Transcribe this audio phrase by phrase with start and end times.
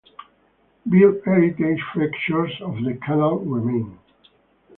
[0.89, 3.99] Built heritage features of the canal remain.